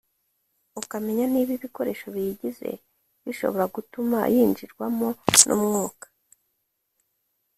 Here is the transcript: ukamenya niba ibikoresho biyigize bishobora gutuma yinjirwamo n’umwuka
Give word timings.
ukamenya 0.81 1.25
niba 1.33 1.51
ibikoresho 1.57 2.05
biyigize 2.13 2.69
bishobora 3.25 3.65
gutuma 3.75 4.19
yinjirwamo 4.33 5.07
n’umwuka 5.45 6.05